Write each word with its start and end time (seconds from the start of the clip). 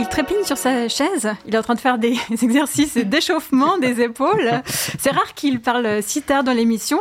il 0.00 0.08
trépigne 0.08 0.44
sur 0.44 0.56
sa 0.56 0.88
chaise. 0.88 1.30
Il 1.46 1.54
est 1.54 1.58
en 1.58 1.62
train 1.62 1.74
de 1.74 1.80
faire 1.80 1.98
des 1.98 2.16
exercices 2.42 2.96
d'échauffement 2.96 3.78
des 3.78 4.00
épaules. 4.00 4.62
C'est 4.98 5.10
rare 5.10 5.34
qu'il 5.34 5.60
parle 5.60 6.02
si 6.02 6.22
tard 6.22 6.42
dans 6.42 6.52
l'émission. 6.52 7.00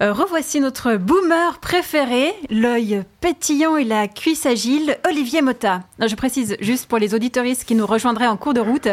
Euh, 0.00 0.12
revoici 0.12 0.60
notre 0.60 0.94
boomer 0.94 1.58
préféré, 1.58 2.32
l'œil 2.50 3.02
pétillant 3.20 3.76
et 3.76 3.82
la 3.82 4.06
cuisse 4.06 4.46
agile, 4.46 4.96
Olivier 5.08 5.42
Mota. 5.42 5.82
je 5.98 6.14
précise 6.14 6.56
juste 6.60 6.86
pour 6.86 6.98
les 6.98 7.16
auditoristes 7.16 7.64
qui 7.64 7.74
nous 7.74 7.84
rejoindraient 7.84 8.28
en 8.28 8.36
cours 8.36 8.54
de 8.54 8.60
route, 8.60 8.86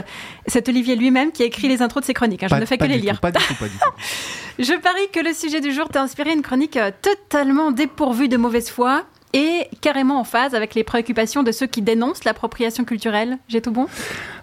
c'est 0.47 0.67
Olivier 0.67 0.95
lui-même 0.95 1.31
qui 1.31 1.43
a 1.43 1.45
écrit 1.45 1.67
les 1.67 1.83
intros 1.83 2.01
de 2.01 2.07
ces 2.07 2.15
chroniques. 2.15 2.41
Hein. 2.41 2.47
je 2.49 2.55
ne 2.55 2.65
fais 2.65 2.79
que 2.79 2.85
les 2.85 2.97
lire. 2.97 3.19
pas 3.19 3.29
du 3.29 3.37
tout, 3.37 3.53
pas 3.53 3.67
du 3.67 3.77
tout. 3.77 3.91
je 4.59 4.73
parie 4.73 5.07
que 5.13 5.19
le 5.19 5.33
sujet 5.33 5.61
du 5.61 5.71
jour 5.71 5.89
t'a 5.89 6.01
inspiré 6.01 6.33
une 6.33 6.41
chronique 6.41 6.77
euh, 6.77 6.89
totalement 7.03 7.71
dépourvue 7.71 8.27
de 8.27 8.37
mauvaise 8.37 8.71
foi 8.71 9.03
et 9.35 9.67
carrément 9.81 10.19
en 10.19 10.23
phase 10.23 10.55
avec 10.55 10.73
les 10.75 10.83
préoccupations 10.85 11.43
de 11.43 11.51
ceux 11.51 11.67
qui 11.67 11.81
dénoncent 11.81 12.23
l'appropriation 12.23 12.85
culturelle. 12.85 13.37
J'ai 13.49 13.61
tout 13.61 13.71
bon? 13.71 13.87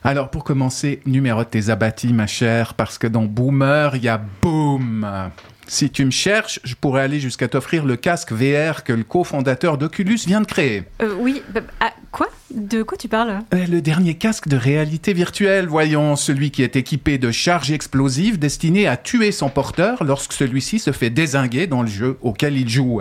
Alors 0.05 0.31
pour 0.31 0.45
commencer, 0.45 1.01
numérote 1.07 1.51
tes 1.51 1.71
abattis 1.71 2.13
ma 2.13 2.27
chère, 2.27 2.75
parce 2.75 2.99
que 2.99 3.07
dans 3.07 3.25
Boomer, 3.25 3.97
il 3.97 4.05
y 4.05 4.09
a 4.09 4.21
Boom. 4.43 5.31
Si 5.67 5.91
tu 5.91 6.05
me 6.05 6.11
cherches, 6.11 6.61
je 6.65 6.75
pourrais 6.75 7.03
aller 7.03 7.21
jusqu'à 7.21 7.49
t'offrir 7.49 7.87
le 7.87 7.97
casque 7.97 8.33
VR 8.33 8.85
que 8.85 8.93
le 8.93 9.05
cofondateur 9.05 9.79
d'Oculus 9.79 10.19
vient 10.27 10.43
de 10.43 10.47
créer. 10.47 10.85
Euh, 11.01 11.15
oui, 11.19 11.43
bah, 11.55 11.63
ah, 11.81 11.93
quoi? 12.11 12.29
De 12.55 12.83
quoi 12.83 12.99
tu 12.99 13.09
parles? 13.09 13.39
Euh, 13.55 13.67
Le 13.67 13.81
dernier 13.81 14.15
casque 14.15 14.47
de 14.47 14.57
réalité 14.57 15.15
virtuelle, 15.15 15.67
voyons, 15.67 16.17
celui 16.17 16.51
qui 16.51 16.63
est 16.63 16.77
équipé 16.77 17.17
de 17.17 17.31
charges 17.31 17.71
explosives 17.73 18.39
destinées 18.39 18.87
à 18.87 18.99
tuer 18.99 19.33
son 19.33 19.49
porteur 19.49 20.05
lorsque 20.05 20.35
celui-ci 20.35 20.79
se 20.79 20.93
fait 20.93 21.09
désinguer 21.09 21.67
dans 21.67 21.81
le 21.81 21.89
jeu 21.89 22.19
auquel 22.21 22.59
il 22.59 22.69
joue. 22.69 23.01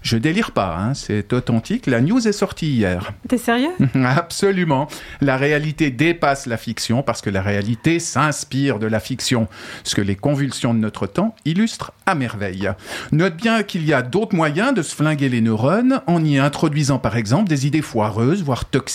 Je 0.00 0.16
délire 0.16 0.52
pas, 0.52 0.78
hein, 0.78 0.94
c'est 0.94 1.32
authentique, 1.34 1.86
la 1.86 2.00
news 2.00 2.26
est 2.26 2.32
sortie 2.32 2.68
hier. 2.68 3.12
T'es 3.28 3.36
sérieux? 3.36 3.72
Absolument. 3.94 4.88
La 5.20 5.36
réalité 5.36 5.90
dépasse 5.90 6.46
la 6.46 6.56
fiction 6.56 7.02
parce 7.02 7.20
que 7.20 7.28
la 7.28 7.42
réalité 7.42 7.98
s'inspire 7.98 8.78
de 8.78 8.86
la 8.86 9.00
fiction, 9.00 9.46
ce 9.84 9.94
que 9.94 10.00
les 10.00 10.16
convulsions 10.16 10.72
de 10.72 10.78
notre 10.78 11.06
temps 11.06 11.34
illustrent 11.44 11.92
à 12.06 12.14
merveille. 12.14 12.70
Note 13.12 13.36
bien 13.36 13.62
qu'il 13.62 13.84
y 13.84 13.92
a 13.92 14.00
d'autres 14.00 14.34
moyens 14.34 14.72
de 14.72 14.80
se 14.80 14.94
flinguer 14.94 15.28
les 15.28 15.42
neurones 15.42 16.00
en 16.06 16.24
y 16.24 16.38
introduisant 16.38 16.98
par 16.98 17.16
exemple 17.16 17.48
des 17.48 17.66
idées 17.66 17.82
foireuses, 17.82 18.42
voire 18.42 18.64
toxiques, 18.64 18.85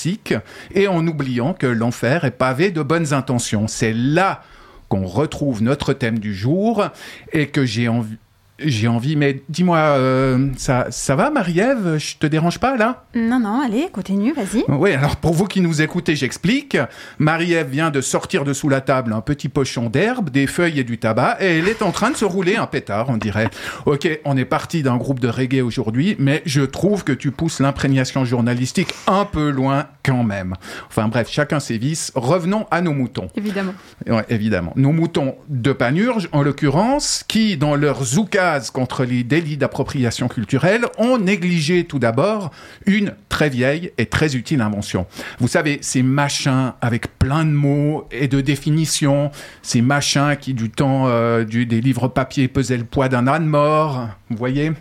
et 0.74 0.88
en 0.88 1.06
oubliant 1.08 1.54
que 1.54 1.68
l'enfer 1.68 2.26
est 2.26 2.32
pavé 2.32 2.72
de 2.72 2.82
bonnes 2.82 3.14
intentions. 3.14 3.68
C'est 3.68 3.94
là 3.94 4.44
qu'on 4.90 5.06
retrouve 5.06 5.64
notre 5.64 5.94
thème 5.94 6.20
du 6.20 6.36
jour 6.36 6.86
et 7.32 7.48
que 7.48 7.66
j'ai 7.66 7.88
envie 7.88 8.18
j'ai 8.64 8.88
envie, 8.88 9.16
mais 9.16 9.42
dis-moi, 9.50 9.78
euh, 9.78 10.50
ça, 10.58 10.88
ça 10.90 11.16
va, 11.16 11.30
Marie-Ève? 11.30 11.98
Je 11.98 12.18
te 12.18 12.28
dérange 12.28 12.60
pas 12.60 12.78
là? 12.78 13.06
Non, 13.16 13.40
non, 13.40 13.62
allez, 13.62 13.88
continue, 13.92 14.34
vas-y. 14.34 14.64
Oui, 14.68 14.92
alors 14.94 15.16
pour 15.18 15.34
vous 15.34 15.46
qui 15.46 15.62
nous 15.62 15.82
écoutez, 15.82 16.16
j'explique. 16.16 16.78
Marie-Ève 17.20 17.70
vient 17.70 17.90
de 17.90 18.02
sortir 18.02 18.44
de 18.44 18.54
sous 18.54 18.70
la 18.70 18.82
table 18.82 19.14
un 19.14 19.22
petit 19.22 19.50
pochon 19.50 19.90
d'herbe, 19.90 20.30
des 20.30 20.48
feuilles 20.48 20.80
et 20.80 20.84
du 20.84 20.98
tabac, 20.98 21.38
et 21.40 21.60
elle 21.60 21.68
est 21.68 21.82
en 21.82 21.92
train 21.92 22.12
de 22.12 22.16
se 22.16 22.26
rouler 22.26 22.56
un 22.56 22.68
pétard, 22.68 23.10
on 23.10 23.18
dirait. 23.18 23.50
Ok, 23.86 24.08
on 24.26 24.38
est 24.38 24.46
parti 24.46 24.84
d'un 24.84 24.98
groupe 24.98 25.20
de 25.20 25.28
reggae 25.28 25.62
aujourd'hui, 25.62 26.16
mais 26.20 26.42
je 26.46 26.62
trouve 26.62 27.04
que 27.04 27.14
tu 27.14 27.32
pousses 27.32 27.60
l'imprégnation 27.60 28.26
journalistique 28.26 28.94
un 29.08 29.26
peu 29.26 29.50
loin 29.50 29.88
quand 30.04 30.24
même. 30.24 30.56
Enfin 30.88 31.08
bref, 31.08 31.28
chacun 31.30 31.60
ses 31.60 31.78
vices. 31.78 32.12
Revenons 32.16 32.66
à 32.72 32.82
nos 32.82 32.94
moutons. 32.94 33.28
Évidemment. 33.36 33.74
Ouais, 34.08 34.26
évidemment. 34.30 34.74
Nos 34.76 34.92
moutons 34.92 35.36
de 35.50 35.74
Panurge, 35.74 36.30
en 36.32 36.42
l'occurrence, 36.42 37.24
qui, 37.28 37.58
dans 37.58 37.76
leur 37.76 38.04
zouka 38.04 38.60
contre 38.74 39.04
les 39.06 39.24
délits 39.24 39.58
d'appropriation 39.58 40.28
culturelle 40.28 40.86
ont 40.98 41.18
négligé 41.18 41.86
tout 41.86 42.00
d'abord 42.00 42.52
une 42.86 43.14
très 43.30 43.50
vieille 43.50 43.92
et 43.98 44.06
très 44.06 44.36
utile 44.36 44.62
invention. 44.62 45.06
Vous 45.40 45.48
savez, 45.48 45.80
ces 45.82 46.04
machins 46.04 46.74
avec 46.82 47.18
plein 47.18 47.46
de 47.46 47.52
mots 47.52 48.08
et 48.12 48.28
de 48.28 48.42
définitions, 48.42 49.32
ces 49.62 49.82
machins 49.82 50.36
qui 50.40 50.54
du 50.54 50.70
temps 50.70 51.08
euh, 51.08 51.44
du, 51.44 51.66
des 51.66 51.82
livres 51.82 52.08
papier 52.08 52.48
pesaient 52.48 52.78
le 52.78 52.84
poids 52.84 53.10
d'un 53.10 53.28
âne 53.28 53.46
mort, 53.46 54.10
vous 54.30 54.38
voyez? 54.38 54.72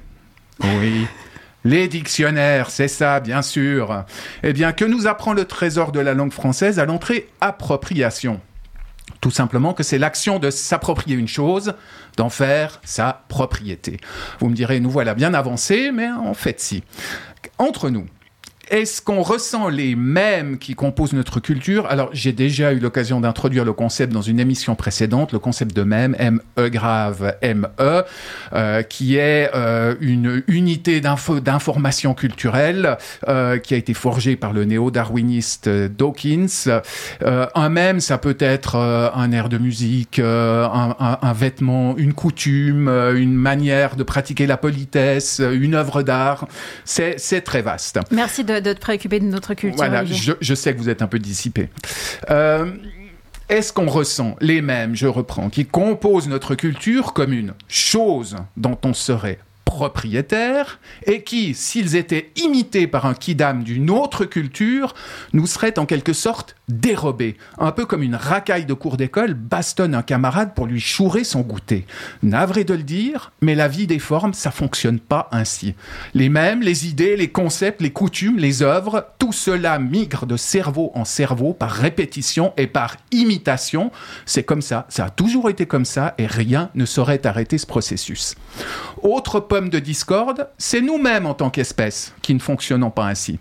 Oui. 0.63 1.07
Les 1.65 1.89
dictionnaires, 1.89 2.71
c'est 2.71 2.89
ça, 2.89 3.21
bien 3.21 3.43
sûr. 3.43 4.05
Eh 4.43 4.53
bien, 4.53 4.73
que 4.73 4.85
nous 4.85 5.07
apprend 5.07 5.35
le 5.35 5.45
trésor 5.45 5.93
de 5.93 6.01
la 6.01 6.15
langue 6.15 6.33
française 6.33 6.79
à 6.79 6.87
l'entrée 6.87 7.29
appropriation? 7.41 8.41
Tout 9.21 9.31
simplement 9.31 9.75
que 9.75 9.83
c'est 9.83 9.99
l'action 9.99 10.39
de 10.39 10.51
s'approprier 10.51 11.17
une 11.17 11.29
chose, 11.29 11.75
d'en 12.17 12.31
faire 12.31 12.81
sa 12.85 13.25
propriété. 13.29 13.99
Vous 14.39 14.49
me 14.49 14.55
direz, 14.55 14.81
nous 14.81 14.91
voilà 14.91 15.15
bien 15.15 15.35
avancés, 15.35 15.91
mais 15.93 16.11
en 16.11 16.33
fait 16.33 16.61
si. 16.61 16.83
Entre 17.59 17.91
nous, 17.91 18.07
est-ce 18.71 19.03
qu'on 19.03 19.23
ressent 19.23 19.69
les 19.69 19.97
mêmes 19.97 20.57
qui 20.57 20.75
composent 20.75 21.13
notre 21.13 21.41
culture? 21.41 21.87
Alors, 21.87 22.09
j'ai 22.13 22.33
déjà 22.33 22.73
eu 22.73 22.79
l'occasion 22.79 23.21
d'introduire 23.21 23.65
le 23.65 23.73
concept 23.73 24.13
dans 24.13 24.23
une 24.23 24.39
émission 24.39 24.77
précédente, 24.77 25.33
le 25.33 25.41
concept 25.41 25.75
de 25.75 25.83
même, 25.83 26.15
M-E 26.19 26.69
grave, 26.69 27.35
M-E, 27.43 28.05
euh, 28.53 28.83
qui 28.83 29.17
est 29.17 29.51
euh, 29.55 29.97
une 30.01 30.45
unité 30.47 31.01
d'information 31.01 32.15
culturelle 32.15 32.97
euh, 33.29 33.59
qui 33.59 33.75
a 33.75 33.77
été 33.77 33.93
forgée 33.93 34.37
par 34.37 34.53
le 34.53 34.65
néo-darwiniste 34.65 35.69
Dawkins. 35.69 36.81
un 37.21 37.69
même, 37.69 37.99
ça 37.99 38.19
peut 38.19 38.37
être 38.39 38.77
un 38.77 39.33
air 39.33 39.49
de 39.49 39.59
musique, 39.59 40.21
un, 40.21 40.95
un, 41.01 41.19
un, 41.21 41.33
vêtement, 41.33 41.97
une 41.97 42.13
coutume, 42.13 42.89
une 42.89 43.35
manière 43.35 43.97
de 43.97 44.05
pratiquer 44.05 44.47
la 44.47 44.57
politesse, 44.57 45.41
une 45.41 45.75
œuvre 45.75 46.03
d'art. 46.03 46.47
C'est 46.85 47.41
très 47.43 47.63
vaste. 47.63 47.99
Merci 48.13 48.45
de 48.45 48.60
de 48.61 48.73
te 48.73 48.81
préoccuper 48.81 49.21
de 49.21 49.25
notre 49.25 49.55
culture. 49.55 49.77
Voilà, 49.77 50.05
je, 50.05 50.55
sais 50.55 50.75
que 50.75 50.79
vous 50.79 50.89
êtes 50.89 51.03
un 51.03 51.07
peu 51.07 51.19
dissipé. 51.19 51.69
Euh, 52.31 52.71
est-ce 53.49 53.73
qu'on 53.73 53.87
ressent 53.87 54.37
les 54.41 54.63
mêmes, 54.63 54.95
je 54.95 55.07
reprends, 55.07 55.51
qui 55.51 55.67
composent 55.67 56.29
notre 56.29 56.55
culture 56.55 57.13
comme 57.13 57.33
une 57.33 57.55
chose 57.69 58.37
dont 58.57 58.79
on 58.85 58.95
serait 58.95 59.39
propriétaires 59.65 60.81
et 61.07 61.23
qui, 61.23 61.55
s'ils 61.55 61.97
étaient 61.97 62.33
imités 62.37 62.87
par 62.87 63.07
un 63.07 63.15
kidam 63.15 63.63
d'une 63.63 63.91
autre 63.91 64.25
culture, 64.25 64.95
nous 65.33 65.47
seraient 65.47 65.79
en 65.79 65.87
quelque 65.87 66.13
sorte 66.13 66.57
dérobés, 66.69 67.37
un 67.59 67.73
peu 67.73 67.87
comme 67.87 68.03
une 68.03 68.15
racaille 68.15 68.65
de 68.65 68.75
cours 68.75 68.97
d'école 68.97 69.35
bastonne 69.35 69.95
un 69.95 70.03
camarade 70.03 70.55
pour 70.55 70.67
lui 70.67 70.81
chourer 70.81 71.25
son 71.25 71.41
goûter. 71.41 71.87
Navré 72.23 72.65
de 72.65 72.75
le 72.75 72.83
dire, 72.83 73.33
mais 73.41 73.55
la 73.55 73.69
vie 73.69 73.87
des 73.87 73.99
formes, 73.99 74.35
ça 74.35 74.51
fonctionne 74.51 75.01
pas 75.01 75.29
ainsi. 75.33 75.75
Les 76.15 76.29
mêmes, 76.29 76.63
les 76.63 76.87
idées, 76.87 77.17
les 77.17 77.31
concepts, 77.31 77.81
les 77.81 77.93
coutumes, 77.93 78.39
les 78.39 78.63
œuvres, 78.63 79.07
tout 79.19 79.33
cela 79.33 79.79
migre 79.79 80.27
de 80.27 80.37
cerveau 80.37 80.93
en 80.95 81.05
cerveau 81.05 81.53
par 81.53 81.71
répétition 81.71 82.53
et 82.57 82.67
par 82.67 82.97
imitation. 83.13 83.91
C'est 84.27 84.45
comme 84.45 84.63
ça, 84.63 84.87
ça 84.89 85.07
a 85.07 85.11
toujours 85.11 85.51
été 85.51 85.67
comme 85.67 85.85
ça 85.85 86.15
et 86.19 86.27
rien 86.27 86.71
ne 86.75 86.85
saurait 86.85 87.27
arrêter 87.27 87.59
ce 87.59 87.67
processus. 87.67 88.35
Autre 89.03 89.41
de 89.69 89.79
discorde, 89.79 90.49
c'est 90.59 90.81
nous-mêmes 90.81 91.27
en 91.27 91.35
tant 91.35 91.51
qu'espèce 91.51 92.15
qui 92.23 92.35
ne 92.35 92.39
fonctionnons 92.39 92.91
pas 92.91 93.07
ainsi. 93.07 93.39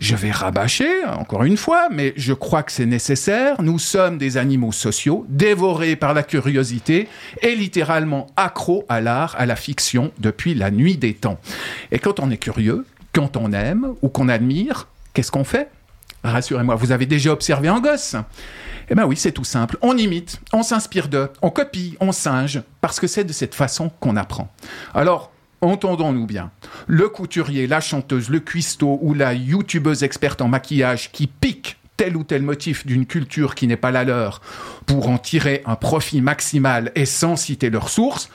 Je 0.00 0.14
vais 0.14 0.30
rabâcher, 0.30 1.04
encore 1.06 1.42
une 1.42 1.56
fois, 1.56 1.88
mais 1.90 2.12
je 2.16 2.32
crois 2.32 2.62
que 2.62 2.70
c'est 2.70 2.86
nécessaire. 2.86 3.60
Nous 3.60 3.80
sommes 3.80 4.16
des 4.16 4.36
animaux 4.36 4.70
sociaux, 4.70 5.26
dévorés 5.28 5.96
par 5.96 6.14
la 6.14 6.22
curiosité 6.22 7.08
et 7.42 7.56
littéralement 7.56 8.28
accros 8.36 8.84
à 8.88 9.00
l'art, 9.00 9.34
à 9.38 9.46
la 9.46 9.56
fiction 9.56 10.12
depuis 10.18 10.54
la 10.54 10.70
nuit 10.70 10.96
des 10.96 11.14
temps. 11.14 11.40
Et 11.90 11.98
quand 11.98 12.20
on 12.20 12.30
est 12.30 12.36
curieux, 12.36 12.86
quand 13.12 13.36
on 13.36 13.52
aime 13.52 13.94
ou 14.00 14.08
qu'on 14.08 14.28
admire, 14.28 14.86
qu'est-ce 15.14 15.32
qu'on 15.32 15.42
fait? 15.42 15.68
Rassurez-moi, 16.22 16.76
vous 16.76 16.92
avez 16.92 17.06
déjà 17.06 17.32
observé 17.32 17.66
un 17.66 17.80
gosse? 17.80 18.14
Eh 18.90 18.94
bien 18.94 19.04
oui, 19.04 19.16
c'est 19.16 19.32
tout 19.32 19.44
simple. 19.44 19.76
On 19.82 19.96
imite, 19.96 20.40
on 20.52 20.62
s'inspire 20.62 21.08
d'eux, 21.08 21.28
on 21.42 21.50
copie, 21.50 21.96
on 22.00 22.12
singe, 22.12 22.62
parce 22.80 23.00
que 23.00 23.06
c'est 23.06 23.24
de 23.24 23.32
cette 23.32 23.54
façon 23.54 23.90
qu'on 24.00 24.16
apprend. 24.16 24.52
Alors, 24.94 25.32
Entendons-nous 25.60 26.26
bien. 26.26 26.50
Le 26.86 27.08
couturier, 27.08 27.66
la 27.66 27.80
chanteuse, 27.80 28.30
le 28.30 28.40
cuistot 28.40 28.98
ou 29.02 29.12
la 29.14 29.34
youtubeuse 29.34 30.04
experte 30.04 30.40
en 30.40 30.48
maquillage 30.48 31.10
qui 31.10 31.26
pique 31.26 31.78
tel 31.96 32.16
ou 32.16 32.22
tel 32.22 32.42
motif 32.42 32.86
d'une 32.86 33.06
culture 33.06 33.56
qui 33.56 33.66
n'est 33.66 33.76
pas 33.76 33.90
la 33.90 34.04
leur 34.04 34.40
pour 34.86 35.08
en 35.08 35.18
tirer 35.18 35.62
un 35.66 35.74
profit 35.74 36.22
maximal 36.22 36.92
et 36.94 37.04
sans 37.04 37.34
citer 37.34 37.70
leurs 37.70 37.88
sources, 37.88 38.30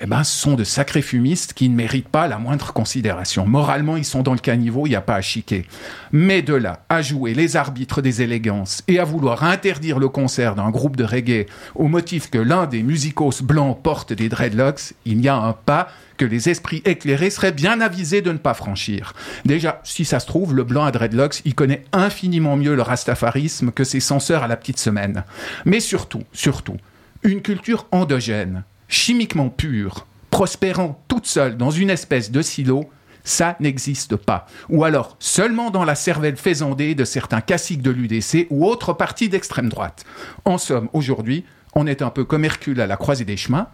eh 0.00 0.06
ben, 0.06 0.24
sont 0.24 0.54
de 0.54 0.64
sacrés 0.64 1.02
fumistes 1.02 1.52
qui 1.52 1.68
ne 1.68 1.74
méritent 1.74 2.08
pas 2.08 2.28
la 2.28 2.38
moindre 2.38 2.72
considération. 2.72 3.46
Moralement, 3.46 3.96
ils 3.96 4.04
sont 4.04 4.22
dans 4.22 4.32
le 4.32 4.38
caniveau, 4.38 4.86
il 4.86 4.90
n'y 4.90 4.96
a 4.96 5.00
pas 5.00 5.16
à 5.16 5.20
chiquer. 5.20 5.66
Mais 6.12 6.42
de 6.42 6.54
là 6.54 6.84
à 6.88 7.02
jouer 7.02 7.34
les 7.34 7.56
arbitres 7.56 8.02
des 8.02 8.22
élégances 8.22 8.82
et 8.88 8.98
à 8.98 9.04
vouloir 9.04 9.44
interdire 9.44 9.98
le 9.98 10.08
concert 10.08 10.54
d'un 10.54 10.70
groupe 10.70 10.96
de 10.96 11.04
reggae 11.04 11.46
au 11.74 11.88
motif 11.88 12.30
que 12.30 12.38
l'un 12.38 12.66
des 12.66 12.82
musicos 12.82 13.42
blancs 13.42 13.82
porte 13.82 14.12
des 14.12 14.28
dreadlocks, 14.28 14.94
il 15.04 15.20
y 15.20 15.28
a 15.28 15.36
un 15.36 15.52
pas 15.52 15.88
que 16.16 16.24
les 16.24 16.48
esprits 16.48 16.82
éclairés 16.84 17.30
seraient 17.30 17.52
bien 17.52 17.80
avisés 17.80 18.22
de 18.22 18.32
ne 18.32 18.38
pas 18.38 18.54
franchir. 18.54 19.12
Déjà, 19.44 19.80
si 19.84 20.04
ça 20.04 20.20
se 20.20 20.26
trouve, 20.26 20.54
le 20.54 20.64
blanc 20.64 20.84
à 20.84 20.92
dreadlocks, 20.92 21.42
il 21.44 21.54
connaît 21.54 21.84
infiniment 21.92 22.56
mieux 22.56 22.74
le 22.74 22.82
rastafarisme 22.82 23.72
que 23.72 23.84
ses 23.84 24.00
censeurs 24.00 24.42
à 24.42 24.48
la 24.48 24.56
petite 24.56 24.78
semaine. 24.78 25.24
Mais 25.64 25.80
surtout, 25.80 26.22
surtout, 26.32 26.76
une 27.22 27.42
culture 27.42 27.86
endogène, 27.92 28.64
chimiquement 28.92 29.48
pure, 29.48 30.06
prospérant 30.30 31.02
toute 31.08 31.26
seule 31.26 31.56
dans 31.56 31.70
une 31.70 31.90
espèce 31.90 32.30
de 32.30 32.42
silo, 32.42 32.88
Ça 33.24 33.54
n'existe 33.60 34.16
pas. 34.16 34.46
Ou 34.68 34.82
alors 34.82 35.16
seulement 35.20 35.70
dans 35.70 35.84
la 35.84 35.94
cervelle 35.94 36.36
faisandée 36.36 36.96
de 36.96 37.04
certains 37.04 37.40
caciques 37.40 37.80
de 37.80 37.92
l'UDC 37.92 38.48
ou 38.50 38.66
autres 38.66 38.94
partis 38.94 39.28
d'extrême 39.28 39.68
droite. 39.68 40.04
En 40.44 40.58
somme, 40.58 40.88
aujourd'hui, 40.92 41.44
on 41.76 41.86
est 41.86 42.02
un 42.02 42.10
peu 42.10 42.24
comme 42.24 42.44
Hercule 42.44 42.80
à 42.80 42.88
la 42.88 42.96
croisée 42.96 43.24
des 43.24 43.36
chemins. 43.36 43.68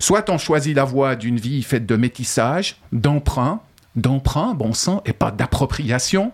Soit 0.00 0.28
on 0.30 0.36
choisit 0.36 0.74
la 0.74 0.82
voie 0.82 1.14
d'une 1.14 1.38
vie 1.38 1.62
faite 1.62 1.86
de 1.86 1.94
métissage, 1.94 2.80
d'emprunt, 2.90 3.60
d'emprunt, 3.94 4.54
bon 4.54 4.72
sang, 4.74 5.00
et 5.06 5.12
pas 5.12 5.30
d'appropriation, 5.30 6.32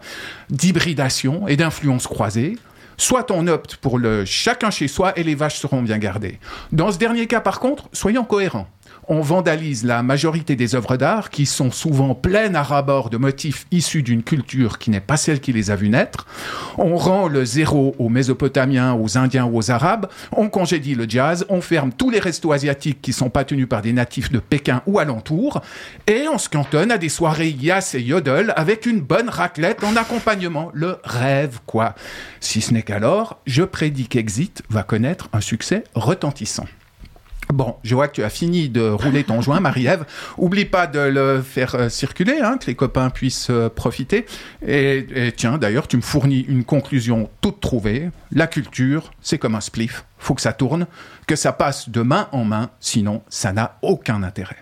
d'hybridation 0.49 1.47
et 1.47 1.59
d'influence 1.59 2.07
croisée. 2.07 2.57
Soit 2.96 3.31
on 3.31 3.46
opte 3.46 3.76
pour 3.76 3.99
le 3.99 4.25
chacun 4.25 4.70
chez 4.70 4.88
soi 4.88 5.12
et 5.19 5.23
les 5.23 5.35
vaches 5.35 5.58
seront 5.58 5.82
bien 5.82 5.99
gardées. 5.99 6.38
Dans 6.73 6.93
ce 6.93 6.99
dernier 6.99 7.26
cas, 7.26 7.41
par 7.41 7.61
contre, 7.61 7.88
soyons 7.93 8.25
cohérents 8.25 8.69
on 9.08 9.20
vandalise 9.20 9.85
la 9.85 10.02
majorité 10.02 10.56
des 10.56 10.75
œuvres 10.75 10.96
d'art 10.96 11.31
qui 11.31 11.46
sont 11.46 11.70
souvent 11.70 12.14
pleines 12.14 12.56
à 12.56 12.62
rabord 12.62 13.11
de 13.11 13.17
motifs 13.17 13.67
issus 13.70 14.02
d'une 14.02 14.23
culture 14.23 14.79
qui 14.79 14.91
n'est 14.91 15.00
pas 15.00 15.17
celle 15.17 15.41
qui 15.41 15.52
les 15.52 15.70
a 15.70 15.76
vues 15.76 15.88
naître. 15.88 16.26
On 16.79 16.96
rend 16.96 17.29
le 17.29 17.44
zéro 17.44 17.94
aux 17.99 18.08
Mésopotamiens, 18.08 18.94
aux 18.94 19.19
Indiens 19.19 19.44
ou 19.44 19.58
aux 19.58 19.70
Arabes. 19.70 20.08
On 20.32 20.49
congédie 20.49 20.94
le 20.94 21.06
jazz. 21.08 21.44
On 21.49 21.61
ferme 21.61 21.93
tous 21.93 22.11
les 22.11 22.19
restos 22.19 22.52
asiatiques 22.52 23.02
qui 23.02 23.12
sont 23.12 23.31
pas 23.31 23.44
tenus 23.44 23.69
par 23.69 23.82
des 23.82 23.93
natifs 23.93 24.31
de 24.31 24.38
Pékin 24.38 24.82
ou 24.87 24.99
alentour. 24.99 25.61
Et 26.06 26.26
on 26.29 26.38
se 26.38 26.49
cantonne 26.49 26.90
à 26.90 26.99
des 26.99 27.08
soirées 27.08 27.50
yas 27.50 27.94
et 27.94 28.00
yodel 28.00 28.52
avec 28.56 28.87
une 28.87 29.00
bonne 29.00 29.29
raclette 29.29 29.85
en 29.85 29.97
accompagnement. 29.97 30.70
Le 30.73 30.99
rêve, 31.05 31.61
quoi. 31.67 31.94
Si 32.40 32.61
ce 32.61 32.73
n'est 32.73 32.82
qu'alors, 32.82 33.40
je 33.47 33.62
prédis 33.62 34.08
qu'Exit 34.08 34.62
va 34.70 34.82
connaître 34.82 35.29
un 35.32 35.40
succès 35.40 35.85
retentissant. 35.94 36.67
Bon, 37.52 37.76
je 37.85 37.94
vois 37.94 38.08
que 38.08 38.14
tu 38.14 38.25
as 38.25 38.31
fini 38.31 38.69
de 38.69 38.88
rouler 38.88 39.25
ton 39.25 39.41
joint, 39.41 39.61
Marie-Ève. 39.61 40.05
Oublie 40.38 40.64
pas 40.64 40.87
de 40.87 40.99
le 40.99 41.43
faire 41.43 41.75
euh, 41.75 41.88
circuler, 41.88 42.41
hein, 42.41 42.58
que 42.58 42.67
les 42.67 42.75
copains 42.75 43.11
puissent 43.11 43.50
euh, 43.50 43.69
profiter. 43.69 44.26
Et, 44.67 45.32
tiens, 45.37 45.58
d'ailleurs, 45.58 45.87
tu 45.87 45.96
me 45.96 46.02
fournis 46.02 46.41
une 46.49 46.64
conclusion 46.64 47.29
toute 47.41 47.61
trouvée. 47.61 48.11
La 48.32 48.46
culture, 48.46 49.12
c'est 49.20 49.38
comme 49.38 49.55
un 49.55 49.61
spliff. 49.61 50.05
Faut 50.19 50.35
que 50.35 50.41
ça 50.41 50.52
tourne, 50.52 50.87
que 51.26 51.37
ça 51.37 51.52
passe 51.52 51.91
de 51.91 52.00
main 52.00 52.29
en 52.32 52.44
main, 52.44 52.70
sinon 52.81 53.23
ça 53.29 53.52
n'a 53.52 53.79
aucun 53.82 54.23
intérêt. 54.23 54.56